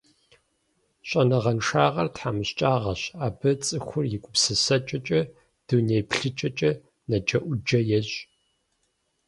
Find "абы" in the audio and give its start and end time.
3.25-3.51